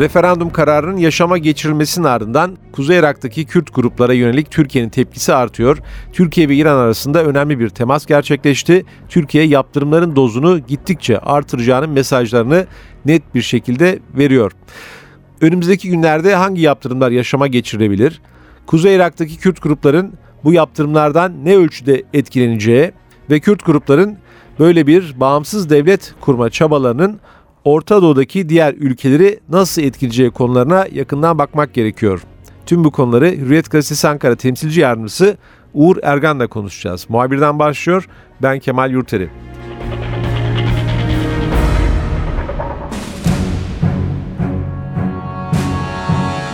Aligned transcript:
Referandum 0.00 0.50
kararının 0.50 0.96
yaşama 0.96 1.38
geçirilmesinin 1.38 2.06
ardından 2.06 2.56
Kuzey 2.72 2.98
Irak'taki 2.98 3.44
Kürt 3.44 3.74
gruplara 3.74 4.12
yönelik 4.12 4.50
Türkiye'nin 4.50 4.90
tepkisi 4.90 5.34
artıyor. 5.34 5.78
Türkiye 6.12 6.48
ve 6.48 6.54
İran 6.56 6.76
arasında 6.76 7.24
önemli 7.24 7.58
bir 7.58 7.68
temas 7.68 8.06
gerçekleşti. 8.06 8.84
Türkiye 9.08 9.44
yaptırımların 9.44 10.16
dozunu 10.16 10.58
gittikçe 10.58 11.18
artıracağının 11.18 11.90
mesajlarını 11.90 12.66
net 13.04 13.34
bir 13.34 13.42
şekilde 13.42 13.98
veriyor. 14.14 14.52
Önümüzdeki 15.40 15.90
günlerde 15.90 16.34
hangi 16.34 16.62
yaptırımlar 16.62 17.10
yaşama 17.10 17.46
geçirilebilir? 17.46 18.20
Kuzey 18.66 18.96
Irak'taki 18.96 19.38
Kürt 19.38 19.62
grupların 19.62 20.12
bu 20.44 20.52
yaptırımlardan 20.52 21.44
ne 21.44 21.56
ölçüde 21.56 22.02
etkileneceği 22.14 22.92
ve 23.30 23.40
Kürt 23.40 23.66
grupların 23.66 24.18
böyle 24.58 24.86
bir 24.86 25.20
bağımsız 25.20 25.70
devlet 25.70 26.14
kurma 26.20 26.50
çabalarının 26.50 27.20
Orta 27.64 28.02
Doğu'daki 28.02 28.48
diğer 28.48 28.74
ülkeleri 28.74 29.40
nasıl 29.48 29.82
etkileyeceği 29.82 30.30
konularına 30.30 30.86
yakından 30.92 31.38
bakmak 31.38 31.74
gerekiyor. 31.74 32.22
Tüm 32.66 32.84
bu 32.84 32.90
konuları 32.90 33.26
Hürriyet 33.30 33.70
Gazetesi 33.70 34.08
Ankara 34.08 34.36
temsilci 34.36 34.80
yardımcısı 34.80 35.36
Uğur 35.74 35.96
Ergan'la 36.02 36.46
konuşacağız. 36.46 37.06
Muhabirden 37.08 37.58
başlıyor. 37.58 38.08
Ben 38.42 38.58
Kemal 38.58 38.90
Yurteri. 38.90 39.30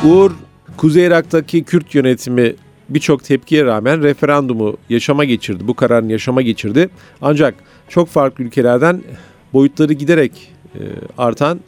Uğur, 0.05 0.31
Kuzey 0.77 1.07
Irak'taki 1.07 1.65
Kürt 1.65 1.95
yönetimi 1.95 2.55
birçok 2.89 3.25
tepkiye 3.25 3.65
rağmen 3.65 4.03
referandumu 4.03 4.77
yaşama 4.89 5.25
geçirdi. 5.25 5.69
Bu 5.69 5.75
kararın 5.75 6.09
yaşama 6.09 6.43
geçirdi. 6.43 6.89
Ancak 7.23 7.55
çok 7.89 8.09
farklı 8.09 8.45
ülkelerden 8.45 9.03
boyutları 9.53 9.93
giderek 9.93 10.56
artan 11.19 11.61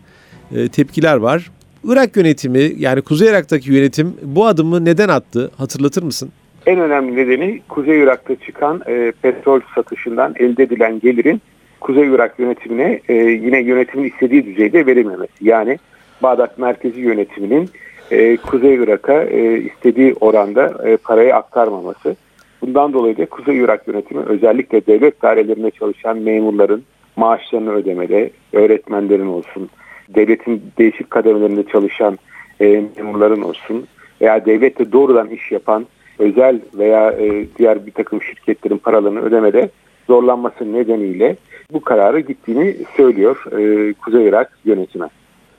e, 0.57 0.69
tepkiler 0.69 1.17
var. 1.17 1.51
Irak 1.85 2.17
yönetimi 2.17 2.73
yani 2.79 3.03
Kuzey 3.03 3.29
Irak'taki 3.29 3.73
yönetim 3.73 4.15
bu 4.23 4.47
adımı 4.47 4.85
neden 4.85 5.09
attı 5.09 5.51
hatırlatır 5.57 6.03
mısın? 6.03 6.31
En 6.67 6.81
önemli 6.81 7.17
nedeni 7.17 7.61
Kuzey 7.69 8.01
Irak'ta 8.03 8.37
çıkan 8.37 8.83
e, 8.87 9.13
petrol 9.23 9.61
satışından 9.75 10.35
elde 10.39 10.63
edilen 10.63 11.01
gelirin 11.01 11.41
Kuzey 11.81 12.09
Irak 12.09 12.39
yönetimine 12.39 13.01
e, 13.09 13.15
yine 13.15 13.63
yönetimin 13.63 14.11
istediği 14.11 14.47
düzeyde 14.47 14.87
verilmemesi. 14.87 15.33
Yani 15.41 15.79
Bağdat 16.23 16.59
merkezi 16.59 17.01
yönetiminin 17.01 17.71
e, 18.11 18.37
Kuzey 18.37 18.75
Irak'a 18.75 19.23
e, 19.23 19.59
istediği 19.59 20.15
oranda 20.21 20.89
e, 20.89 20.97
parayı 20.97 21.35
aktarmaması. 21.35 22.17
Bundan 22.63 22.93
dolayı 22.93 23.19
da 23.19 23.27
Kuzey 23.27 23.59
Irak 23.59 23.89
yönetimi 23.89 24.23
özellikle 24.23 24.87
devlet 24.87 25.23
dairelerinde 25.23 25.71
çalışan 25.71 26.19
memurların 26.19 26.83
maaşlarını 27.19 27.73
ödemede, 27.73 28.31
öğretmenlerin 28.53 29.27
olsun, 29.27 29.69
devletin 30.09 30.63
değişik 30.79 31.11
kademelerinde 31.11 31.65
çalışan 31.73 32.19
e, 32.61 32.85
memurların 32.97 33.43
olsun 33.43 33.87
veya 34.21 34.47
devlette 34.47 34.93
doğrudan 34.93 35.31
iş 35.31 35.53
yapan 35.53 35.87
özel 36.19 36.61
veya 36.75 37.11
e, 37.11 37.47
diğer 37.59 37.87
bir 37.87 37.93
takım 37.93 38.23
şirketlerin 38.23 38.79
paralarını 38.79 39.21
ödemede 39.21 39.71
zorlanması 40.07 40.73
nedeniyle 40.73 41.37
bu 41.73 41.81
kararı 41.81 42.21
gittiğini 42.21 42.77
söylüyor 42.97 43.45
e, 43.53 43.93
Kuzey 43.93 44.29
Irak 44.29 44.59
yönetimi. 44.65 45.07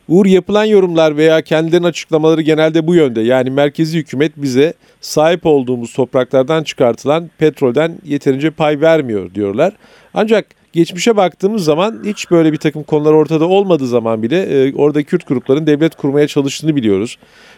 Uğur 0.07 0.25
yapılan 0.25 0.65
yorumlar 0.65 1.17
veya 1.17 1.41
kendilerinin 1.41 1.87
açıklamaları 1.87 2.41
genelde 2.41 2.87
bu 2.87 2.95
yönde. 2.95 3.21
Yani 3.21 3.49
merkezi 3.49 3.97
hükümet 3.97 4.31
bize 4.37 4.73
sahip 5.01 5.45
olduğumuz 5.45 5.93
topraklardan 5.93 6.63
çıkartılan 6.63 7.29
petrolden 7.37 7.91
yeterince 8.03 8.49
pay 8.49 8.81
vermiyor 8.81 9.33
diyorlar. 9.33 9.73
Ancak 10.13 10.45
geçmişe 10.73 11.17
baktığımız 11.17 11.63
zaman 11.63 12.01
hiç 12.05 12.31
böyle 12.31 12.53
bir 12.53 12.57
takım 12.57 12.83
konular 12.83 13.13
ortada 13.13 13.47
olmadığı 13.47 13.87
zaman 13.87 14.23
bile 14.23 14.41
e, 14.41 14.73
orada 14.75 15.03
Kürt 15.03 15.27
grupların 15.27 15.67
devlet 15.67 15.95
kurmaya 15.95 16.27
çalıştığını 16.27 16.75
biliyoruz. 16.75 17.17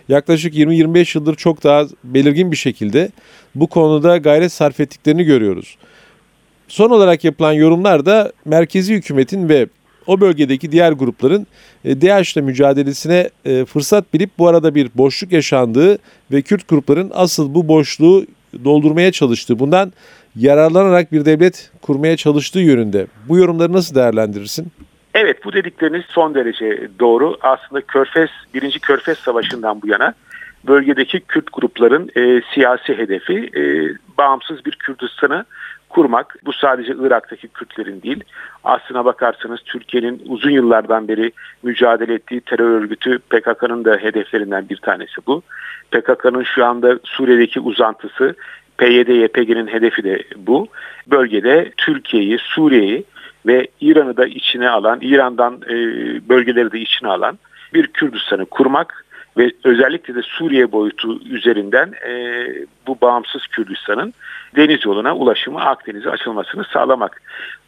Yaklaşık 0.09 0.53
20-25 0.53 1.17
yıldır 1.17 1.35
çok 1.35 1.63
daha 1.63 1.85
belirgin 2.03 2.51
bir 2.51 2.57
şekilde 2.57 3.09
bu 3.55 3.67
konuda 3.67 4.17
gayret 4.17 4.51
sarf 4.51 4.79
ettiklerini 4.79 5.23
görüyoruz. 5.23 5.77
Son 6.67 6.89
olarak 6.89 7.23
yapılan 7.23 7.53
yorumlar 7.53 8.05
da 8.05 8.31
merkezi 8.45 8.93
hükümetin 8.93 9.49
ve 9.49 9.67
o 10.07 10.21
bölgedeki 10.21 10.71
diğer 10.71 10.91
grupların 10.91 11.47
e, 11.85 12.01
DAEŞ'le 12.01 12.35
mücadelesine 12.35 13.29
e, 13.45 13.65
fırsat 13.65 14.13
bilip 14.13 14.29
bu 14.37 14.47
arada 14.47 14.75
bir 14.75 14.89
boşluk 14.95 15.31
yaşandığı 15.31 15.97
ve 16.31 16.41
Kürt 16.41 16.67
grupların 16.67 17.11
asıl 17.13 17.53
bu 17.53 17.67
boşluğu 17.67 18.25
doldurmaya 18.63 19.11
çalıştığı, 19.11 19.59
bundan 19.59 19.93
yararlanarak 20.35 21.11
bir 21.11 21.25
devlet 21.25 21.71
kurmaya 21.81 22.17
çalıştığı 22.17 22.59
yönünde. 22.59 23.07
Bu 23.27 23.37
yorumları 23.37 23.73
nasıl 23.73 23.95
değerlendirirsin? 23.95 24.71
Evet 25.13 25.45
bu 25.45 25.53
dedikleriniz 25.53 26.03
son 26.09 26.35
derece 26.35 26.87
doğru. 26.99 27.37
Aslında 27.41 27.81
Körfez, 27.81 28.29
birinci 28.53 28.79
Körfez 28.79 29.17
Savaşı'ndan 29.17 29.81
bu 29.81 29.87
yana 29.87 30.13
bölgedeki 30.67 31.19
Kürt 31.19 31.53
grupların 31.53 32.09
e, 32.15 32.41
siyasi 32.53 32.97
hedefi 32.97 33.49
e, 33.55 33.61
bağımsız 34.17 34.65
bir 34.65 34.71
Kürdistan'ı 34.71 35.45
kurmak. 35.89 36.35
Bu 36.45 36.53
sadece 36.53 36.93
Irak'taki 36.99 37.47
Kürtlerin 37.47 38.01
değil. 38.01 38.23
Aslına 38.63 39.05
bakarsanız 39.05 39.59
Türkiye'nin 39.65 40.21
uzun 40.25 40.49
yıllardan 40.49 41.07
beri 41.07 41.31
mücadele 41.63 42.13
ettiği 42.13 42.41
terör 42.41 42.81
örgütü 42.81 43.19
PKK'nın 43.19 43.85
da 43.85 43.97
hedeflerinden 43.97 44.69
bir 44.69 44.77
tanesi 44.77 45.15
bu. 45.27 45.41
PKK'nın 45.91 46.43
şu 46.43 46.65
anda 46.65 46.99
Suriye'deki 47.03 47.59
uzantısı 47.59 48.35
PYD-YPG'nin 48.81 49.67
hedefi 49.67 50.03
de 50.03 50.23
bu. 50.35 50.67
Bölgede 51.07 51.71
Türkiye'yi, 51.77 52.37
Suriye'yi 52.37 53.03
ve 53.45 53.67
İran'ı 53.81 54.17
da 54.17 54.25
içine 54.25 54.69
alan, 54.69 54.99
İran'dan 55.01 55.61
e, 55.69 55.75
bölgeleri 56.29 56.71
de 56.71 56.79
içine 56.79 57.09
alan 57.09 57.39
bir 57.73 57.87
Kürdistan'ı 57.87 58.45
kurmak 58.45 59.05
ve 59.37 59.51
özellikle 59.63 60.15
de 60.15 60.21
Suriye 60.21 60.71
boyutu 60.71 61.19
üzerinden 61.29 61.93
e, 62.07 62.45
bu 62.87 63.01
bağımsız 63.01 63.47
Kürdistan'ın 63.47 64.13
deniz 64.55 64.85
yoluna 64.85 65.15
ulaşımı 65.15 65.61
Akdeniz'e 65.61 66.09
açılmasını 66.09 66.63
sağlamak. 66.63 67.21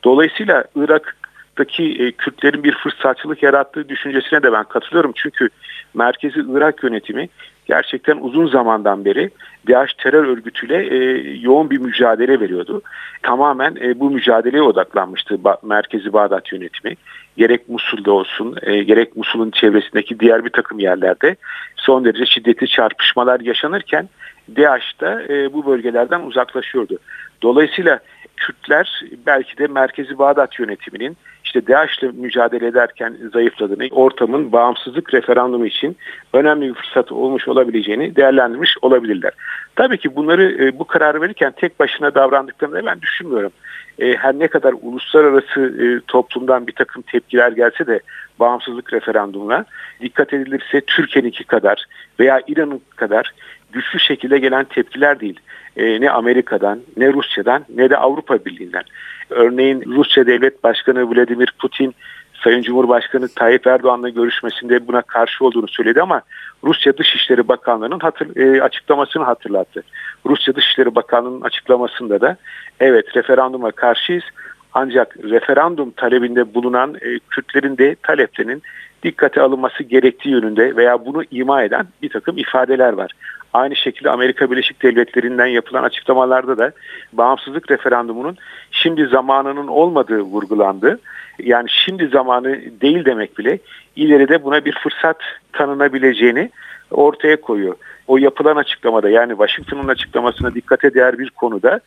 Dolayısıyla 0.04 0.64
Irak'taki 0.76 1.84
e, 1.84 2.12
Kürtlerin 2.12 2.64
bir 2.64 2.76
fırsatçılık 2.76 3.44
yarattığı 3.44 3.90
düşüncesine 3.90 4.44
de 4.44 4.54
ben 4.54 4.64
katılıyorum. 4.64 5.12
Çünkü 5.16 5.50
merkezi 5.94 6.40
Irak 6.52 6.84
yönetimi 6.84 7.30
gerçekten 7.66 8.18
uzun 8.18 8.48
zamandan 8.48 9.06
beri 9.06 9.32
DAEŞ 9.68 9.94
terör 9.94 10.28
örgütüyle 10.28 10.88
e, 10.88 10.98
yoğun 11.42 11.70
bir 11.70 11.78
mücadele 11.78 12.40
veriyordu. 12.40 12.82
Tamamen 13.24 13.76
e, 13.82 14.00
bu 14.00 14.12
mücadeleye 14.12 14.64
odaklanmıştı 14.64 15.36
ba- 15.36 15.68
merkezi 15.68 16.14
Bağdat 16.14 16.52
yönetimi. 16.52 16.96
Gerek 17.38 17.70
Musul'da 17.70 18.12
olsun, 18.12 18.56
e, 18.62 18.84
gerek 18.84 19.16
Musul'un 19.16 19.52
çevresindeki 19.52 20.20
diğer 20.20 20.46
bir 20.46 20.50
takım 20.50 20.80
yerlerde 20.80 21.36
son 21.76 22.06
derece 22.06 22.26
şiddetli 22.26 22.68
çarpışmalar 22.68 23.40
yaşanırken 23.40 24.10
DAEŞ 24.56 25.02
de 25.02 25.26
e, 25.30 25.54
bu 25.54 25.66
bölgelerden 25.66 26.22
uzaklaşıyordu. 26.22 26.98
Dolayısıyla 27.42 28.00
Kürtler 28.38 29.02
belki 29.26 29.58
de 29.58 29.68
merkezi 29.68 30.18
Bağdat 30.18 30.60
yönetiminin 30.60 31.18
işte 31.44 31.68
DAEŞ'le 31.68 32.04
mücadele 32.14 32.68
ederken 32.68 33.18
zayıfladığını, 33.34 33.88
ortamın 33.92 34.52
bağımsızlık 34.52 35.14
referandumu 35.14 35.66
için 35.66 35.98
önemli 36.34 36.70
bir 36.70 36.74
fırsat 36.74 37.12
olmuş 37.12 37.48
olabileceğini 37.48 38.16
değerlendirmiş 38.16 38.78
olabilirler. 38.82 39.32
Tabii 39.76 39.98
ki 39.98 40.16
bunları 40.16 40.66
e, 40.66 40.80
bu 40.80 40.88
kararı 40.88 41.22
verirken 41.22 41.54
tek 41.58 41.80
başına 41.80 42.16
davrandıklarını 42.16 42.86
ben 42.86 43.02
düşünmüyorum. 43.02 43.52
E, 44.00 44.14
her 44.14 44.40
ne 44.40 44.48
kadar 44.48 44.76
uluslararası 44.82 45.62
e, 45.62 45.86
toplumdan 46.08 46.68
bir 46.68 46.72
takım 46.72 47.02
tepkiler 47.02 47.52
gelse 47.52 47.88
de 47.88 48.00
bağımsızlık 48.40 48.94
referandumuna 48.94 49.66
dikkat 50.02 50.34
edilirse 50.34 50.82
Türkiye'ninki 50.82 51.44
kadar 51.44 51.86
veya 52.20 52.42
İran'ın 52.48 52.82
kadar 52.96 53.32
güçlü 53.72 54.00
şekilde 54.00 54.40
gelen 54.40 54.66
tepkiler 54.66 55.20
değil. 55.20 55.40
E, 55.78 56.02
ne 56.02 56.12
Amerika'dan, 56.12 56.80
ne 56.98 57.14
Rusya'dan, 57.14 57.66
ne 57.76 57.90
de 57.90 57.98
Avrupa 57.98 58.46
Birliği'nden. 58.46 58.84
Örneğin 59.30 59.84
Rusya 59.86 60.28
Devlet 60.28 60.64
Başkanı 60.64 61.16
Vladimir 61.16 61.54
Putin, 61.60 61.96
Sayın 62.44 62.62
Cumhurbaşkanı 62.62 63.28
Tayyip 63.28 63.68
Erdoğan'la 63.68 64.10
görüşmesinde 64.10 64.88
buna 64.88 65.02
karşı 65.02 65.46
olduğunu 65.46 65.68
söyledi 65.68 66.02
ama 66.02 66.22
Rusya 66.64 66.98
Dışişleri 66.98 67.48
Bakanlığı'nın 67.48 68.00
hatır, 68.00 68.36
e, 68.36 68.62
açıklamasını 68.62 69.24
hatırlattı. 69.24 69.84
Rusya 70.26 70.56
Dışişleri 70.56 70.96
Bakanlığı'nın 70.96 71.42
açıklamasında 71.42 72.22
da 72.22 72.38
evet 72.80 73.16
referanduma 73.16 73.72
karşıyız 73.72 74.24
ancak 74.74 75.18
referandum 75.18 75.92
talebinde 75.92 76.54
bulunan 76.54 76.96
e, 77.02 77.20
Kürtlerin 77.30 77.78
de 77.78 77.96
taleplerinin 78.04 78.64
dikkate 79.04 79.42
alınması 79.42 79.84
gerektiği 79.84 80.30
yönünde 80.30 80.76
veya 80.76 81.06
bunu 81.06 81.24
ima 81.32 81.64
eden 81.64 81.88
bir 82.02 82.10
takım 82.10 82.38
ifadeler 82.38 82.94
var. 82.94 83.12
Aynı 83.54 83.76
şekilde 83.76 84.10
Amerika 84.10 84.52
Birleşik 84.52 84.84
Devletleri'nden 84.84 85.46
yapılan 85.46 85.84
açıklamalarda 85.84 86.58
da 86.58 86.72
bağımsızlık 87.14 87.72
referandumunun 87.72 88.38
şimdi 88.72 89.06
zamanının 89.06 89.68
olmadığı 89.68 90.22
vurgulandı. 90.22 91.00
Yani 91.40 91.70
şimdi 91.70 92.08
zamanı 92.08 92.62
değil 92.82 93.06
demek 93.06 93.38
bile 93.38 93.60
ileride 93.96 94.44
buna 94.44 94.66
bir 94.66 94.80
fırsat 94.84 95.18
tanınabileceğini 95.54 96.50
ortaya 96.92 97.42
koyuyor. 97.42 97.76
O 98.08 98.18
yapılan 98.18 98.56
açıklamada 98.56 99.10
yani 99.10 99.32
Washington'un 99.32 99.88
açıklamasına 99.88 100.56
dikkate 100.56 100.94
değer 100.94 101.20
bir 101.20 101.30
konuda 101.30 101.80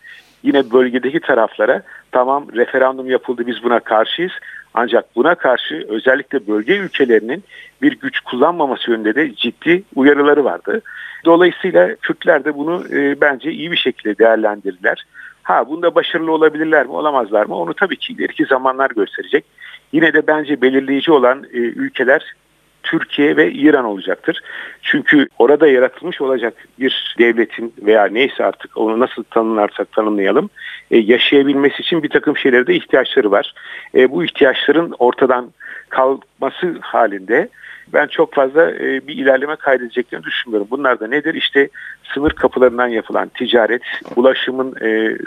yine 0.42 0.70
bölgedeki 0.70 1.20
taraflara 1.20 1.82
tamam 2.12 2.46
referandum 2.54 3.10
yapıldı 3.10 3.46
biz 3.46 3.62
buna 3.62 3.80
karşıyız 3.80 4.32
ancak 4.74 5.16
buna 5.16 5.34
karşı 5.34 5.86
özellikle 5.88 6.46
bölge 6.46 6.76
ülkelerinin 6.76 7.44
bir 7.82 7.98
güç 8.00 8.20
kullanmaması 8.20 8.90
yönünde 8.90 9.14
de 9.14 9.34
ciddi 9.34 9.82
uyarıları 9.94 10.44
vardı. 10.44 10.80
Dolayısıyla 11.24 11.94
Kürtler 11.96 12.44
de 12.44 12.56
bunu 12.56 12.84
e, 12.92 13.20
bence 13.20 13.50
iyi 13.50 13.70
bir 13.70 13.76
şekilde 13.76 14.18
değerlendirdiler. 14.18 15.04
Ha 15.46 15.68
bunda 15.68 15.94
başarılı 15.94 16.32
olabilirler 16.32 16.86
mi 16.86 16.92
olamazlar 16.92 17.46
mı 17.46 17.56
onu 17.56 17.74
tabii 17.74 17.96
ki 17.96 18.12
ileriki 18.12 18.44
zamanlar 18.44 18.90
gösterecek. 18.90 19.44
Yine 19.92 20.12
de 20.12 20.26
bence 20.26 20.62
belirleyici 20.62 21.12
olan 21.12 21.44
e, 21.52 21.56
ülkeler 21.56 22.34
Türkiye 22.86 23.36
ve 23.36 23.52
İran 23.52 23.84
olacaktır. 23.84 24.40
Çünkü 24.82 25.28
orada 25.38 25.66
yaratılmış 25.66 26.20
olacak 26.20 26.54
bir 26.78 27.16
devletin 27.18 27.74
veya 27.78 28.06
neyse 28.06 28.44
artık 28.44 28.76
onu 28.76 29.00
nasıl 29.00 29.24
tanımlarsak 29.24 29.92
tanımlayalım 29.92 30.50
e, 30.90 30.98
yaşayabilmesi 30.98 31.82
için 31.82 32.02
bir 32.02 32.08
takım 32.08 32.36
şeylere 32.36 32.66
de 32.66 32.74
ihtiyaçları 32.74 33.30
var. 33.30 33.54
E, 33.94 34.10
bu 34.10 34.24
ihtiyaçların 34.24 34.94
ortadan 34.98 35.52
kalması 35.88 36.76
halinde 36.80 37.48
ben 37.92 38.06
çok 38.06 38.34
fazla 38.34 38.70
e, 38.70 39.06
bir 39.06 39.14
ilerleme 39.16 39.56
kaydedeceklerini 39.56 40.24
düşünmüyorum. 40.24 40.68
Bunlar 40.70 41.00
da 41.00 41.06
nedir? 41.06 41.34
İşte 41.34 41.68
sınır 42.14 42.30
kapılarından 42.30 42.88
yapılan 42.88 43.28
ticaret, 43.28 43.82
ulaşımın 44.16 44.74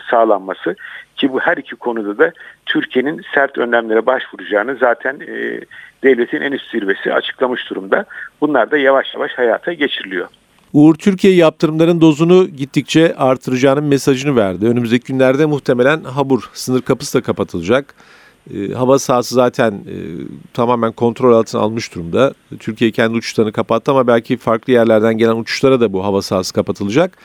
sağlanması 0.09 0.75
ki 1.19 1.33
bu 1.33 1.39
her 1.39 1.57
iki 1.57 1.75
konuda 1.75 2.17
da 2.17 2.31
Türkiye'nin 2.65 3.21
sert 3.33 3.57
önlemlere 3.57 4.05
başvuracağını 4.05 4.77
zaten 4.79 5.19
e, 5.19 5.61
devletin 6.03 6.41
en 6.41 6.51
üst 6.51 6.71
zirvesi 6.71 7.13
açıklamış 7.13 7.69
durumda. 7.69 8.05
Bunlar 8.41 8.71
da 8.71 8.77
yavaş 8.77 9.13
yavaş 9.13 9.31
hayata 9.31 9.73
geçiriliyor. 9.73 10.27
Uğur 10.73 10.95
Türkiye 10.95 11.35
yaptırımların 11.35 12.01
dozunu 12.01 12.47
gittikçe 12.47 13.15
artıracağının 13.15 13.83
mesajını 13.83 14.35
verdi. 14.35 14.67
Önümüzdeki 14.67 15.13
günlerde 15.13 15.45
muhtemelen 15.45 16.03
Habur 16.03 16.49
sınır 16.53 16.81
kapısı 16.81 17.17
da 17.17 17.23
kapatılacak. 17.23 17.93
E, 18.53 18.73
hava 18.73 18.99
sahası 18.99 19.35
zaten 19.35 19.71
e, 19.71 19.95
tamamen 20.53 20.91
kontrol 20.91 21.33
altına 21.33 21.61
almış 21.61 21.95
durumda. 21.95 22.33
Türkiye 22.59 22.91
kendi 22.91 23.17
uçuşlarını 23.17 23.51
kapattı 23.51 23.91
ama 23.91 24.07
belki 24.07 24.37
farklı 24.37 24.73
yerlerden 24.73 25.17
gelen 25.17 25.35
uçuşlara 25.35 25.81
da 25.81 25.93
bu 25.93 26.03
hava 26.03 26.21
sahası 26.21 26.53
kapatılacak. 26.53 27.17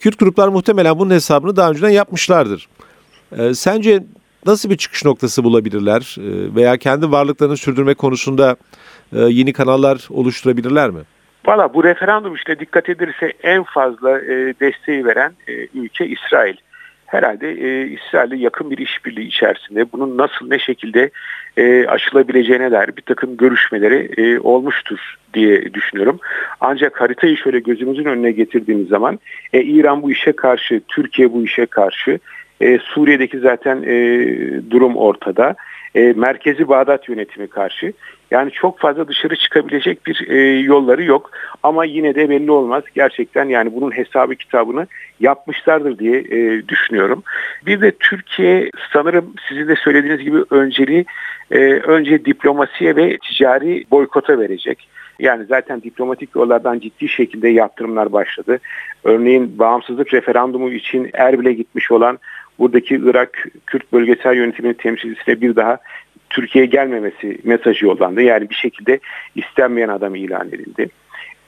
Kürt 0.00 0.18
gruplar 0.18 0.48
muhtemelen 0.48 0.98
bunun 0.98 1.10
hesabını 1.10 1.56
daha 1.56 1.70
önceden 1.70 1.90
yapmışlardır. 1.90 2.68
E, 3.36 3.54
sence 3.54 4.02
nasıl 4.46 4.70
bir 4.70 4.76
çıkış 4.76 5.04
noktası 5.04 5.44
bulabilirler 5.44 6.16
e, 6.18 6.54
veya 6.54 6.76
kendi 6.76 7.10
varlıklarını 7.10 7.56
sürdürme 7.56 7.94
konusunda 7.94 8.56
e, 9.12 9.20
yeni 9.20 9.52
kanallar 9.52 10.08
oluşturabilirler 10.10 10.90
mi? 10.90 11.00
Valla 11.46 11.74
bu 11.74 11.84
referandum 11.84 12.34
işte 12.34 12.58
dikkat 12.58 12.88
edilirse 12.88 13.32
en 13.42 13.62
fazla 13.62 14.20
e, 14.20 14.54
desteği 14.60 15.04
veren 15.04 15.32
e, 15.48 15.52
ülke 15.74 16.06
İsrail 16.06 16.56
herhalde 17.06 17.50
e, 17.50 17.86
İsrail'le 17.86 18.40
yakın 18.40 18.70
bir 18.70 18.78
işbirliği 18.78 19.26
içerisinde 19.26 19.92
bunun 19.92 20.18
nasıl 20.18 20.48
ne 20.48 20.58
şekilde 20.58 21.10
e, 21.56 21.86
aşılabileceğine 21.86 22.70
dair 22.70 22.96
bir 22.96 23.02
takım 23.02 23.36
görüşmeleri 23.36 24.10
e, 24.16 24.38
olmuştur 24.40 24.98
diye 25.34 25.74
düşünüyorum. 25.74 26.18
Ancak 26.60 27.00
haritayı 27.00 27.36
şöyle 27.36 27.60
gözümüzün 27.60 28.04
önüne 28.04 28.30
getirdiğimiz 28.30 28.88
zaman 28.88 29.18
e, 29.52 29.62
İran 29.62 30.02
bu 30.02 30.10
işe 30.10 30.32
karşı, 30.32 30.80
Türkiye 30.88 31.32
bu 31.32 31.44
işe 31.44 31.66
karşı, 31.66 32.18
e, 32.60 32.78
Suriye'deki 32.78 33.38
zaten 33.38 33.82
e, 33.82 33.90
durum 34.70 34.96
ortada. 34.96 35.54
E, 35.94 36.12
merkezi 36.16 36.68
Bağdat 36.68 37.08
yönetimi 37.08 37.46
karşı. 37.46 37.92
Yani 38.30 38.50
çok 38.50 38.78
fazla 38.78 39.08
dışarı 39.08 39.36
çıkabilecek 39.36 40.06
bir 40.06 40.28
e, 40.28 40.60
yolları 40.60 41.04
yok. 41.04 41.30
Ama 41.62 41.84
yine 41.84 42.14
de 42.14 42.30
belli 42.30 42.50
olmaz. 42.50 42.84
Gerçekten 42.94 43.44
yani 43.44 43.74
bunun 43.74 43.90
hesabı 43.90 44.34
kitabını 44.34 44.86
yapmışlardır 45.20 45.98
diye 45.98 46.18
e, 46.18 46.68
düşünüyorum. 46.68 47.22
Bir 47.66 47.80
de 47.80 47.90
Türkiye 47.90 48.70
sanırım 48.92 49.34
sizin 49.48 49.68
de 49.68 49.76
söylediğiniz 49.76 50.20
gibi 50.20 50.38
önceliği 50.50 51.04
e, 51.50 51.58
önce 51.72 52.24
diplomasiye 52.24 52.96
ve 52.96 53.18
ticari 53.18 53.84
boykota 53.90 54.38
verecek. 54.38 54.88
Yani 55.18 55.44
zaten 55.44 55.82
diplomatik 55.82 56.36
yollardan 56.36 56.78
ciddi 56.78 57.08
şekilde 57.08 57.48
yaptırımlar 57.48 58.12
başladı. 58.12 58.58
Örneğin 59.04 59.58
bağımsızlık 59.58 60.14
referandumu 60.14 60.70
için 60.70 61.10
Erbil'e 61.12 61.52
gitmiş 61.52 61.90
olan 61.90 62.18
buradaki 62.58 62.94
Irak 62.94 63.46
Kürt 63.66 63.92
bölgesel 63.92 64.36
yönetiminin 64.36 64.74
temsilcisine 64.74 65.40
bir 65.40 65.56
daha 65.56 65.78
Türkiye'ye 66.30 66.70
gelmemesi 66.70 67.38
mesajı 67.44 67.86
yollandı. 67.86 68.22
Yani 68.22 68.50
bir 68.50 68.54
şekilde 68.54 69.00
istenmeyen 69.34 69.88
adam 69.88 70.14
ilan 70.14 70.48
edildi. 70.48 70.88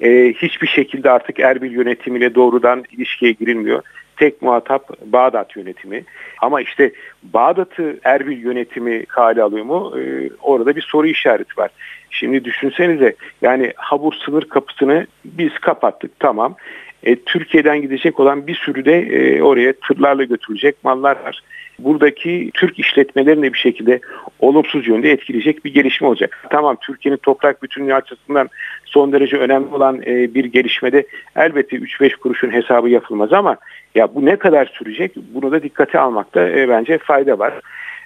Ee, 0.00 0.34
hiçbir 0.36 0.66
şekilde 0.66 1.10
artık 1.10 1.40
Erbil 1.40 1.72
yönetimiyle 1.72 2.34
doğrudan 2.34 2.84
ilişkiye 2.92 3.32
girilmiyor. 3.32 3.82
Tek 4.16 4.42
muhatap 4.42 5.00
Bağdat 5.06 5.56
yönetimi. 5.56 6.04
Ama 6.42 6.60
işte 6.60 6.92
Bağdat'ı 7.22 8.00
Erbil 8.04 8.38
yönetimi 8.38 9.06
kale 9.06 9.42
alıyor 9.42 9.64
mu? 9.64 9.94
Ee, 9.98 10.30
orada 10.42 10.76
bir 10.76 10.82
soru 10.82 11.06
işareti 11.06 11.58
var. 11.58 11.70
Şimdi 12.10 12.44
düşünsenize 12.44 13.14
yani 13.42 13.72
Habur 13.76 14.12
sınır 14.12 14.42
kapısını 14.42 15.06
biz 15.24 15.58
kapattık 15.58 16.20
tamam. 16.20 16.56
E, 17.02 17.16
Türkiye'den 17.16 17.82
gidecek 17.82 18.20
olan 18.20 18.46
bir 18.46 18.54
sürü 18.54 18.84
de 18.84 19.00
e, 19.00 19.42
oraya 19.42 19.72
tırlarla 19.72 20.24
götürülecek 20.24 20.84
mallar 20.84 21.16
var. 21.24 21.42
Buradaki 21.78 22.50
Türk 22.54 22.78
işletmelerini 22.78 23.42
de 23.42 23.52
bir 23.52 23.58
şekilde 23.58 24.00
olumsuz 24.40 24.88
yönde 24.88 25.12
etkileyecek 25.12 25.64
bir 25.64 25.74
gelişme 25.74 26.06
olacak. 26.06 26.46
Tamam 26.50 26.76
Türkiye'nin 26.80 27.18
toprak 27.18 27.62
bütünlüğü 27.62 27.94
açısından 27.94 28.48
son 28.84 29.12
derece 29.12 29.36
önemli 29.36 29.74
olan 29.74 30.02
e, 30.06 30.34
bir 30.34 30.44
gelişmede 30.44 31.06
elbette 31.36 31.76
3-5 31.76 32.16
kuruşun 32.16 32.52
hesabı 32.52 32.88
yapılmaz 32.88 33.32
ama 33.32 33.56
ya 33.94 34.14
bu 34.14 34.26
ne 34.26 34.36
kadar 34.36 34.66
sürecek 34.66 35.12
bunu 35.34 35.52
da 35.52 35.62
dikkate 35.62 35.98
almakta 35.98 36.48
e, 36.48 36.68
bence 36.68 36.98
fayda 36.98 37.38
var. 37.38 37.54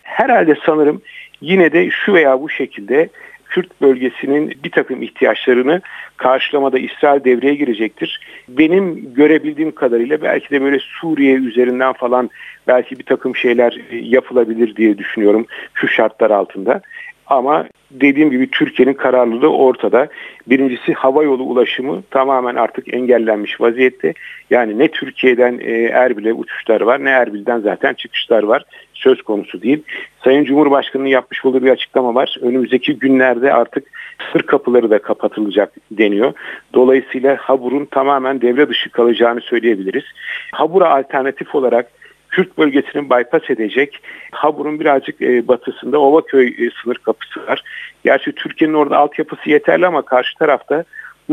Herhalde 0.02 0.56
sanırım 0.66 1.02
yine 1.40 1.72
de 1.72 1.90
şu 1.90 2.14
veya 2.14 2.40
bu 2.40 2.48
şekilde 2.48 3.08
Kürt 3.52 3.80
bölgesinin 3.80 4.54
bir 4.64 4.70
takım 4.70 5.02
ihtiyaçlarını 5.02 5.80
karşılamada 6.16 6.78
İsrail 6.78 7.24
devreye 7.24 7.54
girecektir. 7.54 8.20
Benim 8.48 9.14
görebildiğim 9.14 9.72
kadarıyla 9.74 10.22
belki 10.22 10.50
de 10.50 10.62
böyle 10.62 10.78
Suriye 10.78 11.34
üzerinden 11.34 11.92
falan 11.92 12.30
belki 12.66 12.98
bir 12.98 13.04
takım 13.04 13.36
şeyler 13.36 13.80
yapılabilir 13.92 14.76
diye 14.76 14.98
düşünüyorum 14.98 15.46
şu 15.74 15.88
şartlar 15.88 16.30
altında. 16.30 16.82
Ama 17.26 17.66
dediğim 17.90 18.30
gibi 18.30 18.50
Türkiye'nin 18.50 18.94
kararlılığı 18.94 19.56
ortada. 19.56 20.08
Birincisi 20.46 20.92
hava 20.92 21.22
yolu 21.22 21.42
ulaşımı 21.42 22.02
tamamen 22.10 22.54
artık 22.54 22.94
engellenmiş 22.94 23.60
vaziyette. 23.60 24.14
Yani 24.50 24.78
ne 24.78 24.88
Türkiye'den 24.88 25.58
e, 25.58 25.72
Erbil'e 25.82 26.32
uçuşlar 26.32 26.80
var 26.80 27.04
ne 27.04 27.10
Erbil'den 27.10 27.60
zaten 27.60 27.94
çıkışlar 27.94 28.42
var. 28.42 28.64
Söz 28.94 29.22
konusu 29.22 29.62
değil. 29.62 29.82
Sayın 30.24 30.44
Cumhurbaşkanı'nın 30.44 31.08
yapmış 31.08 31.44
olduğu 31.44 31.62
bir 31.62 31.70
açıklama 31.70 32.14
var. 32.14 32.36
Önümüzdeki 32.40 32.98
günlerde 32.98 33.52
artık 33.52 33.84
sır 34.32 34.42
kapıları 34.42 34.90
da 34.90 34.98
kapatılacak 34.98 35.72
deniyor. 35.90 36.32
Dolayısıyla 36.74 37.36
Habur'un 37.36 37.84
tamamen 37.84 38.40
devre 38.40 38.68
dışı 38.68 38.90
kalacağını 38.90 39.40
söyleyebiliriz. 39.40 40.04
Habur'a 40.52 40.90
alternatif 40.90 41.54
olarak 41.54 42.01
Kürt 42.32 42.58
bölgesinin 42.58 43.10
bypass 43.10 43.50
edecek 43.50 44.02
Habur'un 44.30 44.80
birazcık 44.80 45.22
e, 45.22 45.48
batısında 45.48 45.98
Ovaköy 45.98 46.46
e, 46.46 46.70
sınır 46.82 46.96
kapısı 46.96 47.46
var. 47.46 47.64
Gerçi 48.04 48.32
Türkiye'nin 48.32 48.74
orada 48.74 48.98
altyapısı 48.98 49.50
yeterli 49.50 49.86
ama 49.86 50.02
karşı 50.02 50.38
tarafta 50.38 50.84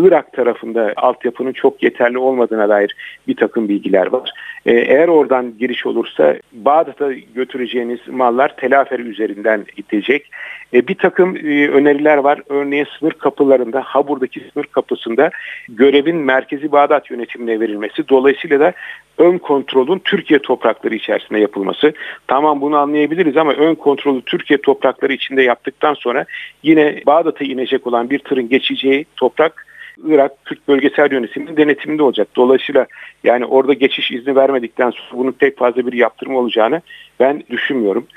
Irak 0.07 0.33
tarafında 0.33 0.93
altyapının 0.95 1.53
çok 1.53 1.83
yeterli 1.83 2.17
olmadığına 2.17 2.69
dair 2.69 2.95
bir 3.27 3.35
takım 3.35 3.69
bilgiler 3.69 4.07
var. 4.07 4.31
Ee, 4.65 4.73
eğer 4.73 5.07
oradan 5.07 5.57
giriş 5.57 5.85
olursa 5.85 6.35
Bağdat'a 6.53 7.11
götüreceğiniz 7.13 7.99
mallar 8.07 8.55
Telafer 8.55 8.99
üzerinden 8.99 9.65
gidecek. 9.75 10.31
Ee, 10.73 10.87
bir 10.87 10.95
takım 10.95 11.35
e, 11.35 11.67
öneriler 11.69 12.17
var. 12.17 12.41
Örneğin 12.49 12.87
sınır 12.99 13.11
kapılarında, 13.11 13.81
Habur'daki 13.81 14.41
sınır 14.53 14.65
kapısında 14.65 15.29
görevin 15.69 16.15
merkezi 16.15 16.71
Bağdat 16.71 17.11
yönetimine 17.11 17.59
verilmesi. 17.59 18.09
Dolayısıyla 18.09 18.59
da 18.59 18.73
ön 19.17 19.37
kontrolün 19.37 19.99
Türkiye 19.99 20.39
toprakları 20.39 20.95
içerisinde 20.95 21.39
yapılması. 21.39 21.93
Tamam 22.27 22.61
bunu 22.61 22.77
anlayabiliriz 22.77 23.37
ama 23.37 23.53
ön 23.53 23.75
kontrolü 23.75 24.21
Türkiye 24.21 24.61
toprakları 24.61 25.13
içinde 25.13 25.41
yaptıktan 25.41 25.93
sonra 25.93 26.25
yine 26.63 27.01
Bağdat'a 27.05 27.45
inecek 27.45 27.87
olan 27.87 28.09
bir 28.09 28.19
tırın 28.19 28.49
geçeceği 28.49 29.05
toprak 29.17 29.68
Irak 30.07 30.45
Kürt 30.45 30.67
Bölgesel 30.67 31.11
Yönetimi'nin 31.11 31.57
denetiminde 31.57 32.03
olacak. 32.03 32.27
Dolayısıyla 32.35 32.87
yani 33.23 33.45
orada 33.45 33.73
geçiş 33.73 34.11
izni 34.11 34.35
vermedikten 34.35 34.89
sonra 34.89 35.21
bunun 35.21 35.31
pek 35.31 35.57
fazla 35.57 35.87
bir 35.87 35.93
yaptırım 35.93 36.35
olacağını 36.35 36.81
ben 37.19 37.43
düşünmüyorum. 37.49 38.07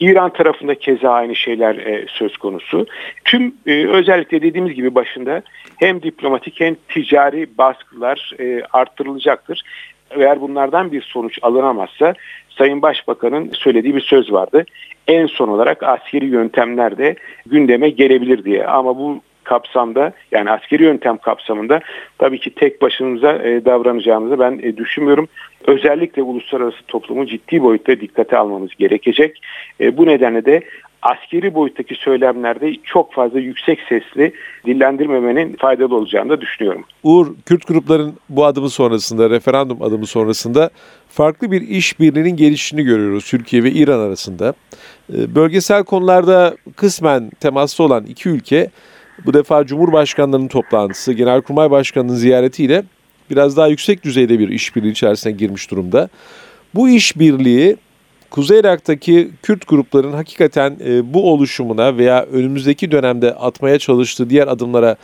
İran 0.00 0.32
tarafında 0.32 0.74
keza 0.74 1.10
aynı 1.10 1.36
şeyler 1.36 1.76
e, 1.76 2.04
söz 2.08 2.36
konusu. 2.36 2.86
Tüm 3.24 3.54
e, 3.66 3.86
özellikle 3.86 4.42
dediğimiz 4.42 4.74
gibi 4.74 4.94
başında 4.94 5.42
hem 5.76 6.02
diplomatik 6.02 6.60
hem 6.60 6.76
ticari 6.88 7.58
baskılar 7.58 8.32
e, 8.40 8.62
arttırılacaktır. 8.72 9.62
Eğer 10.10 10.40
bunlardan 10.40 10.92
bir 10.92 11.02
sonuç 11.02 11.38
alınamazsa 11.42 12.14
Sayın 12.48 12.82
Başbakan'ın 12.82 13.50
söylediği 13.52 13.94
bir 13.94 14.00
söz 14.00 14.32
vardı. 14.32 14.64
En 15.08 15.26
son 15.26 15.48
olarak 15.48 15.82
askeri 15.82 16.26
yöntemler 16.26 16.98
de 16.98 17.16
gündeme 17.46 17.90
gelebilir 17.90 18.44
diye. 18.44 18.66
Ama 18.66 18.98
bu 18.98 19.20
kapsamda 19.50 20.12
yani 20.32 20.50
askeri 20.50 20.82
yöntem 20.82 21.16
kapsamında 21.18 21.80
tabii 22.18 22.40
ki 22.40 22.50
tek 22.54 22.82
başımıza 22.82 23.32
e, 23.32 23.64
davranacağımızı 23.64 24.38
ben 24.38 24.60
e, 24.62 24.76
düşünmüyorum. 24.76 25.28
Özellikle 25.66 26.22
uluslararası 26.22 26.82
toplumu 26.88 27.26
ciddi 27.26 27.62
boyutta 27.62 28.00
dikkate 28.00 28.36
almamız 28.36 28.70
gerekecek. 28.78 29.42
E, 29.80 29.96
bu 29.96 30.06
nedenle 30.06 30.44
de 30.44 30.62
askeri 31.02 31.54
boyuttaki 31.54 31.94
söylemlerde 31.94 32.74
çok 32.84 33.12
fazla 33.12 33.40
yüksek 33.40 33.80
sesli 33.88 34.32
dillendirmemenin 34.66 35.56
faydalı 35.56 35.96
olacağını 35.96 36.30
da 36.30 36.40
düşünüyorum. 36.40 36.84
Uğur, 37.02 37.26
Kürt 37.46 37.66
grupların 37.66 38.14
bu 38.28 38.44
adımı 38.44 38.70
sonrasında, 38.70 39.30
referandum 39.30 39.82
adımı 39.82 40.06
sonrasında 40.06 40.70
farklı 41.08 41.50
bir 41.50 41.60
işbirliğinin 41.60 42.36
gelişini 42.36 42.82
görüyoruz 42.82 43.30
Türkiye 43.30 43.64
ve 43.64 43.70
İran 43.70 43.98
arasında. 43.98 44.54
Bölgesel 45.08 45.84
konularda 45.84 46.56
kısmen 46.76 47.30
temaslı 47.40 47.84
olan 47.84 48.04
iki 48.04 48.28
ülke 48.28 48.70
bu 49.26 49.34
defa 49.34 49.66
Cumhurbaşkanlarının 49.66 50.48
toplantısı, 50.48 51.12
Genelkurmay 51.12 51.70
Başkanı'nın 51.70 52.14
ziyaretiyle 52.14 52.82
biraz 53.30 53.56
daha 53.56 53.68
yüksek 53.68 54.04
düzeyde 54.04 54.38
bir 54.38 54.48
işbirliği 54.48 54.90
içerisine 54.90 55.32
girmiş 55.32 55.70
durumda. 55.70 56.08
Bu 56.74 56.88
işbirliği 56.88 57.76
Kuzey 58.30 58.60
Irak'taki 58.60 59.30
Kürt 59.42 59.68
grupların 59.68 60.12
hakikaten 60.12 60.76
e, 60.86 61.14
bu 61.14 61.32
oluşumuna 61.32 61.98
veya 61.98 62.22
önümüzdeki 62.22 62.90
dönemde 62.90 63.34
atmaya 63.34 63.78
çalıştığı 63.78 64.30
diğer 64.30 64.46
adımlara 64.46 64.96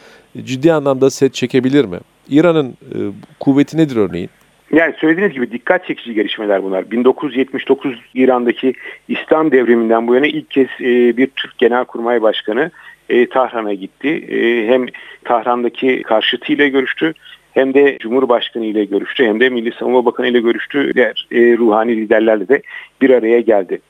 ciddi 0.44 0.72
anlamda 0.72 1.10
set 1.10 1.34
çekebilir 1.34 1.84
mi? 1.84 1.98
İran'ın 2.28 2.68
e, 2.68 2.98
kuvveti 3.40 3.76
nedir 3.76 3.96
örneğin? 3.96 4.30
Yani 4.72 4.94
söylediğiniz 4.98 5.34
gibi 5.34 5.52
dikkat 5.52 5.86
çekici 5.86 6.14
gelişmeler 6.14 6.62
bunlar. 6.62 6.90
1979 6.90 8.00
İran'daki 8.14 8.72
İslam 9.08 9.50
devriminden 9.50 10.06
bu 10.06 10.14
yana 10.14 10.26
ilk 10.26 10.50
kez 10.50 10.66
e, 10.80 11.16
bir 11.16 11.26
Türk 11.26 11.58
Genelkurmay 11.58 12.22
Başkanı 12.22 12.70
e, 13.08 13.28
Tahran'a 13.28 13.74
gitti. 13.74 14.08
E, 14.08 14.66
hem 14.68 14.86
Tahran'daki 15.24 16.02
karşıtıyla 16.02 16.66
görüştü 16.66 17.14
hem 17.54 17.74
de 17.74 17.98
Cumhurbaşkanı 17.98 18.64
ile 18.64 18.84
görüştü 18.84 19.26
hem 19.26 19.40
de 19.40 19.48
Milli 19.48 19.72
Savunma 19.72 20.04
Bakanı 20.04 20.28
ile 20.28 20.40
görüştü. 20.40 20.94
Diğer 20.94 21.26
e, 21.32 21.56
ruhani 21.56 21.96
liderlerle 21.96 22.48
de 22.48 22.62
bir 23.00 23.10
araya 23.10 23.40
geldi. 23.40 23.80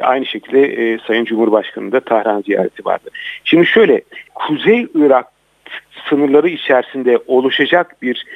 Aynı 0.00 0.26
şekilde 0.26 0.92
e, 0.92 0.98
Sayın 1.06 1.24
Cumhurbaşkanı 1.24 1.92
da 1.92 2.00
Tahran 2.00 2.42
ziyareti 2.42 2.84
vardı. 2.84 3.10
Şimdi 3.44 3.66
şöyle 3.66 4.02
Kuzey 4.34 4.86
Irak 4.94 5.26
sınırları 6.08 6.48
içerisinde 6.48 7.18
oluşacak 7.26 8.02
bir 8.02 8.26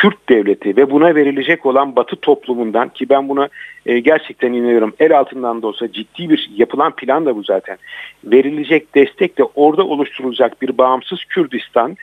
Kürt 0.00 0.28
devleti 0.28 0.76
ve 0.76 0.90
buna 0.90 1.14
verilecek 1.14 1.66
olan 1.66 1.96
Batı 1.96 2.16
toplumundan 2.16 2.88
ki 2.88 3.08
ben 3.08 3.28
buna 3.28 3.48
e, 3.86 3.98
gerçekten 3.98 4.52
inanıyorum 4.52 4.94
el 4.98 5.18
altından 5.18 5.62
da 5.62 5.66
olsa 5.66 5.92
ciddi 5.92 6.30
bir 6.30 6.50
yapılan 6.56 6.96
plan 6.96 7.26
da 7.26 7.36
bu 7.36 7.42
zaten. 7.42 7.78
Verilecek 8.24 8.94
destek 8.94 9.38
de 9.38 9.44
orada 9.44 9.86
oluşturulacak 9.86 10.62
bir 10.62 10.78
bağımsız 10.78 11.24
Kürdistan 11.24 11.96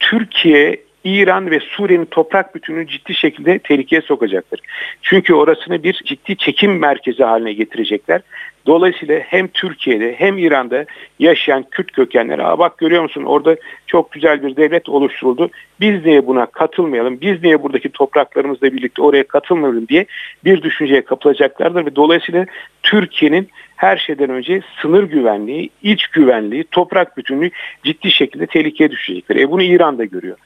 Türkiye 0.00 0.80
İran 1.04 1.50
ve 1.50 1.60
Suriye'nin 1.60 2.04
toprak 2.04 2.54
bütününü 2.54 2.86
ciddi 2.86 3.14
şekilde 3.14 3.58
tehlikeye 3.58 4.02
sokacaktır. 4.02 4.60
Çünkü 5.02 5.34
orasını 5.34 5.82
bir 5.82 6.00
ciddi 6.04 6.36
çekim 6.36 6.78
merkezi 6.78 7.24
haline 7.24 7.52
getirecekler. 7.52 8.20
Dolayısıyla 8.66 9.20
hem 9.20 9.48
Türkiye'de 9.48 10.14
hem 10.18 10.38
İran'da 10.38 10.84
yaşayan 11.18 11.64
Kürt 11.70 11.92
kökenleri 11.92 12.42
Aa 12.42 12.58
bak 12.58 12.78
görüyor 12.78 13.02
musun 13.02 13.24
orada 13.24 13.56
çok 13.86 14.12
güzel 14.12 14.42
bir 14.42 14.56
devlet 14.56 14.88
oluşturuldu. 14.88 15.50
Biz 15.80 16.04
niye 16.04 16.26
buna 16.26 16.46
katılmayalım? 16.46 17.20
Biz 17.20 17.42
niye 17.42 17.62
buradaki 17.62 17.88
topraklarımızla 17.88 18.72
birlikte 18.72 19.02
oraya 19.02 19.24
katılmayalım 19.24 19.88
diye 19.88 20.06
bir 20.44 20.62
düşünceye 20.62 21.04
kapılacaklardır 21.04 21.86
ve 21.86 21.96
dolayısıyla 21.96 22.46
Türkiye'nin 22.82 23.48
her 23.80 23.96
şeyden 23.96 24.30
önce 24.30 24.62
sınır 24.82 25.02
güvenliği, 25.02 25.70
iç 25.82 26.06
güvenliği, 26.06 26.64
toprak 26.64 27.16
bütünlüğü 27.16 27.50
ciddi 27.84 28.10
şekilde 28.10 28.46
tehlikeye 28.46 28.90
düşecektir. 28.90 29.36
E 29.36 29.50
bunu 29.50 29.62
İran 29.62 29.98
da 29.98 30.04
görüyor. 30.04 30.36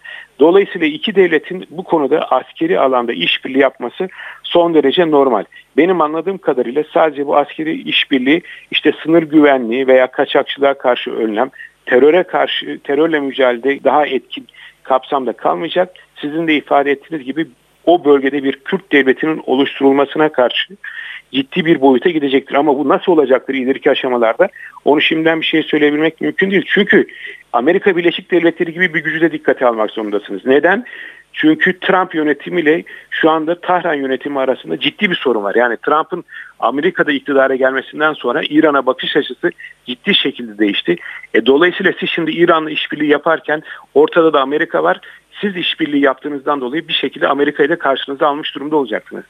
Dolayısıyla 0.40 0.86
iki 0.86 1.14
devletin 1.14 1.66
bu 1.70 1.84
konuda 1.84 2.30
askeri 2.30 2.80
alanda 2.80 3.12
işbirliği 3.12 3.58
yapması 3.58 4.08
son 4.42 4.74
derece 4.74 5.10
normal. 5.10 5.44
Benim 5.76 6.00
anladığım 6.00 6.38
kadarıyla 6.38 6.84
sadece 6.92 7.26
bu 7.26 7.36
askeri 7.36 7.82
işbirliği 7.82 8.42
işte 8.70 8.92
sınır 9.02 9.22
güvenliği 9.22 9.86
veya 9.86 10.06
kaçakçılığa 10.06 10.74
karşı 10.74 11.10
önlem, 11.10 11.50
teröre 11.86 12.22
karşı 12.22 12.78
terörle 12.84 13.20
mücadelede 13.20 13.84
daha 13.84 14.06
etkin 14.06 14.46
kapsamda 14.82 15.32
kalmayacak. 15.32 15.94
Sizin 16.20 16.46
de 16.46 16.54
ifade 16.54 16.90
ettiğiniz 16.90 17.24
gibi 17.24 17.46
o 17.86 18.04
bölgede 18.04 18.44
bir 18.44 18.52
Kürt 18.52 18.92
devletinin 18.92 19.42
oluşturulmasına 19.46 20.28
karşı 20.28 20.76
ciddi 21.34 21.64
bir 21.64 21.80
boyuta 21.80 22.10
gidecektir. 22.10 22.54
Ama 22.54 22.78
bu 22.78 22.88
nasıl 22.88 23.12
olacaktır 23.12 23.54
ileriki 23.54 23.90
aşamalarda? 23.90 24.48
Onu 24.84 25.00
şimdiden 25.00 25.40
bir 25.40 25.46
şey 25.46 25.62
söyleyebilmek 25.62 26.20
mümkün 26.20 26.50
değil. 26.50 26.64
Çünkü 26.66 27.06
Amerika 27.52 27.96
Birleşik 27.96 28.30
Devletleri 28.30 28.72
gibi 28.72 28.94
bir 28.94 29.04
gücü 29.04 29.20
de 29.20 29.32
dikkate 29.32 29.66
almak 29.66 29.90
zorundasınız. 29.90 30.46
Neden? 30.46 30.84
Çünkü 31.34 31.80
Trump 31.80 32.14
yönetimiyle 32.14 32.84
şu 33.10 33.30
anda 33.30 33.60
Tahran 33.60 33.94
yönetimi 33.94 34.38
arasında 34.38 34.80
ciddi 34.80 35.10
bir 35.10 35.16
sorun 35.16 35.42
var. 35.42 35.54
Yani 35.54 35.76
Trump'ın 35.76 36.24
Amerika'da 36.58 37.12
iktidara 37.12 37.54
gelmesinden 37.54 38.12
sonra 38.12 38.42
İran'a 38.48 38.86
bakış 38.86 39.16
açısı 39.16 39.50
ciddi 39.86 40.14
şekilde 40.14 40.58
değişti. 40.58 40.96
E, 41.34 41.46
dolayısıyla 41.46 41.92
siz 42.00 42.10
şimdi 42.10 42.30
İran'la 42.30 42.70
işbirliği 42.70 43.10
yaparken 43.10 43.62
ortada 43.94 44.32
da 44.32 44.40
Amerika 44.40 44.82
var. 44.82 45.00
Siz 45.40 45.56
işbirliği 45.56 46.00
yaptığınızdan 46.00 46.60
dolayı 46.60 46.88
bir 46.88 46.92
şekilde 46.92 47.28
Amerika'yı 47.28 47.68
da 47.68 47.78
karşınıza 47.78 48.26
almış 48.26 48.54
durumda 48.54 48.76
olacaksınız. 48.76 49.24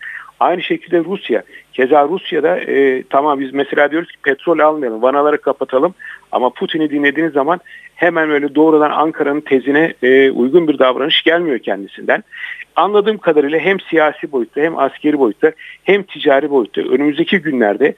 Aynı 0.45 0.63
şekilde 0.63 1.05
Rusya. 1.05 1.43
Keza 1.73 2.09
Rusya'da 2.09 2.59
e, 2.59 3.03
tamam 3.11 3.41
biz 3.41 3.55
mesela 3.55 3.91
diyoruz 3.91 4.13
ki 4.13 4.19
petrol 4.23 4.59
almayalım, 4.59 5.03
vanaları 5.03 5.41
kapatalım. 5.41 5.95
Ama 6.33 6.51
Putin'i 6.51 6.91
dinlediğiniz 6.91 7.33
zaman 7.33 7.61
hemen 7.95 8.31
öyle 8.31 8.55
doğrudan 8.55 8.91
Ankara'nın 8.91 9.41
tezine 9.41 9.95
e, 10.03 10.31
uygun 10.31 10.69
bir 10.69 10.79
davranış 10.79 11.23
gelmiyor 11.23 11.59
kendisinden. 11.59 12.25
Anladığım 12.77 13.19
kadarıyla 13.19 13.59
hem 13.59 13.81
siyasi 13.81 14.33
boyutta 14.33 14.61
hem 14.61 14.79
askeri 14.79 15.19
boyutta 15.19 15.53
hem 15.85 16.03
ticari 16.03 16.51
boyutta 16.51 16.81
önümüzdeki 16.81 17.39
günlerde 17.39 17.95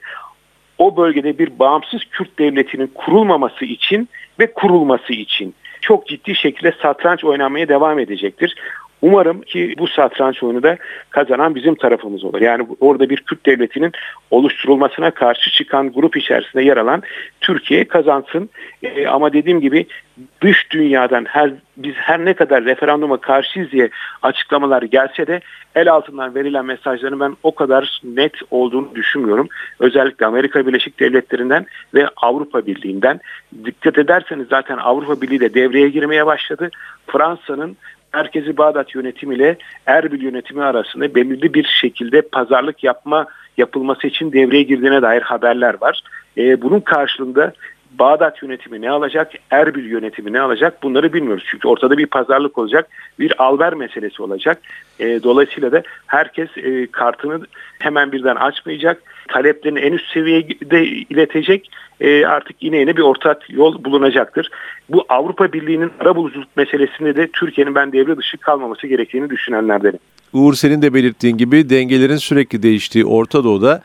o 0.77 0.97
bölgede 0.97 1.37
bir 1.37 1.59
bağımsız 1.59 2.01
Kürt 2.11 2.39
devletinin 2.39 2.91
kurulmaması 2.95 3.65
için 3.65 4.09
ve 4.39 4.53
kurulması 4.53 5.13
için 5.13 5.53
çok 5.81 6.07
ciddi 6.07 6.35
şekilde 6.35 6.73
satranç 6.81 7.23
oynamaya 7.23 7.67
devam 7.67 7.99
edecektir. 7.99 8.55
Umarım 9.01 9.41
ki 9.41 9.75
bu 9.77 9.87
satranç 9.87 10.43
oyunu 10.43 10.63
da 10.63 10.77
kazanan 11.09 11.55
bizim 11.55 11.75
tarafımız 11.75 12.23
olur. 12.23 12.41
Yani 12.41 12.67
orada 12.79 13.09
bir 13.09 13.17
Kürt 13.17 13.45
devletinin 13.45 13.91
oluşturulmasına 14.31 15.11
karşı 15.11 15.51
çıkan 15.51 15.91
grup 15.91 16.17
içerisinde 16.17 16.63
yer 16.63 16.77
alan 16.77 17.03
Türkiye 17.41 17.87
kazansın. 17.87 18.49
E, 18.83 19.07
ama 19.07 19.33
dediğim 19.33 19.61
gibi 19.61 19.85
dış 20.41 20.71
dünyadan 20.71 21.25
her 21.25 21.51
biz 21.77 21.93
her 21.95 22.25
ne 22.25 22.33
kadar 22.33 22.65
referanduma 22.65 23.17
karşıyız 23.17 23.71
diye 23.71 23.89
açıklamalar 24.21 24.81
gelse 24.81 25.27
de 25.27 25.41
el 25.75 25.91
altından 25.91 26.35
verilen 26.35 26.65
mesajların 26.65 27.19
ben 27.19 27.37
o 27.43 27.55
kadar 27.55 28.01
net 28.03 28.33
olduğunu 28.51 28.95
düşünmüyorum. 28.95 29.47
Özellikle 29.79 30.25
Amerika 30.25 30.67
Birleşik 30.67 30.99
Devletleri'nden 30.99 31.65
ve 31.93 32.07
Avrupa 32.17 32.65
Birliği'nden. 32.65 33.19
Dikkat 33.65 33.97
ederseniz 33.97 34.47
zaten 34.49 34.77
Avrupa 34.77 35.21
Birliği 35.21 35.39
de 35.39 35.53
devreye 35.53 35.89
girmeye 35.89 36.25
başladı. 36.25 36.69
Fransa'nın 37.07 37.77
Merkezi 38.13 38.57
Bağdat 38.57 38.95
yönetimi 38.95 39.35
ile 39.35 39.57
Erbil 39.85 40.21
yönetimi 40.21 40.63
arasında 40.63 41.15
belirli 41.15 41.53
bir 41.53 41.63
şekilde 41.63 42.21
pazarlık 42.21 42.83
yapma 42.83 43.27
yapılması 43.57 44.07
için 44.07 44.31
devreye 44.31 44.63
girdiğine 44.63 45.01
dair 45.01 45.21
haberler 45.21 45.75
var. 45.81 46.01
E, 46.37 46.61
bunun 46.61 46.79
karşılığında 46.79 47.53
Bağdat 47.99 48.43
yönetimi 48.43 48.81
ne 48.81 48.89
alacak, 48.89 49.31
Erbil 49.51 49.85
yönetimi 49.85 50.33
ne 50.33 50.41
alacak 50.41 50.83
bunları 50.83 51.13
bilmiyoruz. 51.13 51.43
Çünkü 51.51 51.67
ortada 51.67 51.97
bir 51.97 52.05
pazarlık 52.05 52.57
olacak, 52.57 52.89
bir 53.19 53.43
alver 53.43 53.73
meselesi 53.73 54.23
olacak. 54.23 54.61
E, 54.99 55.23
dolayısıyla 55.23 55.71
da 55.71 55.83
herkes 56.07 56.49
e, 56.57 56.87
kartını 56.87 57.39
hemen 57.79 58.11
birden 58.11 58.35
açmayacak, 58.35 59.01
taleplerini 59.27 59.79
en 59.79 59.93
üst 59.93 60.13
seviyede 60.13 60.85
iletecek. 60.85 61.71
E, 62.01 62.25
artık 62.25 62.63
yine 62.63 62.77
yine 62.77 62.97
bir 62.97 63.01
ortak 63.01 63.49
yol 63.49 63.83
bulunacaktır. 63.83 64.49
Bu 64.89 65.05
Avrupa 65.09 65.53
Birliği'nin 65.53 65.91
ara 65.99 66.15
buluculuk 66.15 66.57
meselesinde 66.57 67.15
de 67.15 67.27
Türkiye'nin 67.33 67.75
ben 67.75 67.91
devre 67.91 68.17
dışı 68.17 68.37
kalmaması 68.37 68.87
gerektiğini 68.87 69.29
düşünenlerdenim. 69.29 69.99
Uğur 70.33 70.53
senin 70.53 70.81
de 70.81 70.93
belirttiğin 70.93 71.37
gibi 71.37 71.69
dengelerin 71.69 72.15
sürekli 72.15 72.63
değiştiği 72.63 73.05
Orta 73.05 73.43
Doğu'da 73.43 73.81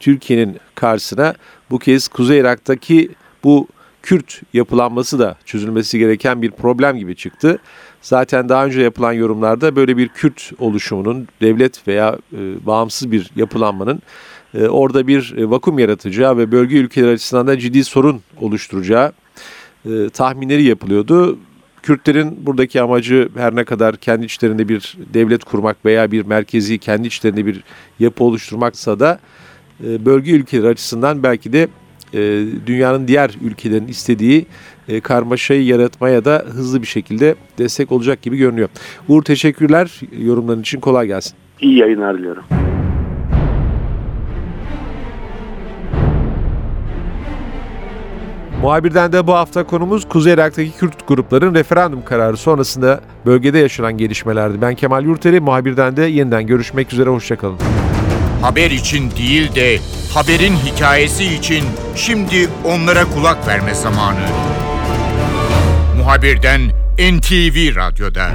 Türkiye'nin 0.00 0.56
karşısına 0.74 1.34
bu 1.70 1.78
kez 1.78 2.08
Kuzey 2.08 2.38
Irak'taki 2.38 3.10
bu 3.44 3.68
Kürt 4.02 4.42
yapılanması 4.52 5.18
da 5.18 5.36
çözülmesi 5.44 5.98
gereken 5.98 6.42
bir 6.42 6.50
problem 6.50 6.96
gibi 6.96 7.16
çıktı. 7.16 7.58
Zaten 8.02 8.48
daha 8.48 8.66
önce 8.66 8.82
yapılan 8.82 9.12
yorumlarda 9.12 9.76
böyle 9.76 9.96
bir 9.96 10.08
Kürt 10.08 10.52
oluşumunun 10.58 11.28
devlet 11.40 11.88
veya 11.88 12.18
e, 12.32 12.66
bağımsız 12.66 13.12
bir 13.12 13.30
yapılanmanın 13.36 14.02
e, 14.54 14.66
orada 14.66 15.06
bir 15.06 15.34
e, 15.36 15.50
vakum 15.50 15.78
yaratacağı 15.78 16.36
ve 16.38 16.52
bölge 16.52 16.76
ülkeleri 16.76 17.10
açısından 17.10 17.46
da 17.46 17.58
ciddi 17.58 17.84
sorun 17.84 18.20
oluşturacağı 18.40 19.12
e, 19.86 20.08
tahminleri 20.08 20.64
yapılıyordu. 20.64 21.38
Kürtlerin 21.82 22.46
buradaki 22.46 22.82
amacı 22.82 23.28
her 23.36 23.56
ne 23.56 23.64
kadar 23.64 23.96
kendi 23.96 24.26
içlerinde 24.26 24.68
bir 24.68 24.96
devlet 25.14 25.44
kurmak 25.44 25.84
veya 25.84 26.12
bir 26.12 26.26
merkezi 26.26 26.78
kendi 26.78 27.06
içlerinde 27.06 27.46
bir 27.46 27.64
yapı 27.98 28.24
oluşturmaksa 28.24 29.00
da 29.00 29.20
e, 29.84 30.04
bölge 30.04 30.32
ülkeleri 30.32 30.68
açısından 30.68 31.22
belki 31.22 31.52
de 31.52 31.68
e, 32.14 32.44
dünyanın 32.66 33.08
diğer 33.08 33.30
ülkelerin 33.42 33.88
istediği 33.88 34.46
e, 34.88 35.00
karmaşayı 35.00 35.64
yaratmaya 35.64 36.24
da 36.24 36.44
hızlı 36.46 36.82
bir 36.82 36.86
şekilde 36.86 37.34
destek 37.58 37.92
olacak 37.92 38.22
gibi 38.22 38.36
görünüyor. 38.36 38.68
Uğur 39.08 39.22
teşekkürler 39.22 40.00
yorumların 40.18 40.60
için 40.60 40.80
kolay 40.80 41.06
gelsin. 41.06 41.34
İyi 41.60 41.78
yayınlar 41.78 42.18
diliyorum. 42.18 42.44
Muhabirden 48.62 49.12
de 49.12 49.26
bu 49.26 49.32
hafta 49.32 49.64
konumuz 49.64 50.08
Kuzey 50.08 50.34
Irak'taki 50.34 50.72
Kürt 50.78 51.08
grupların 51.08 51.54
referandum 51.54 52.04
kararı 52.04 52.36
sonrasında 52.36 53.00
bölgede 53.26 53.58
yaşanan 53.58 53.98
gelişmelerdi. 53.98 54.60
Ben 54.62 54.74
Kemal 54.74 55.04
Yurteli, 55.04 55.40
muhabirden 55.40 55.96
de 55.96 56.02
yeniden 56.02 56.46
görüşmek 56.46 56.92
üzere, 56.92 57.10
hoşçakalın. 57.10 57.58
Haber 58.42 58.70
için 58.70 59.10
değil 59.10 59.54
de 59.54 59.78
haberin 60.14 60.56
hikayesi 60.56 61.24
için 61.24 61.64
şimdi 61.96 62.48
onlara 62.64 63.04
kulak 63.04 63.46
verme 63.46 63.74
zamanı. 63.74 64.26
Muhabirden 65.96 66.60
NTV 66.98 67.76
Radyo'da. 67.76 68.30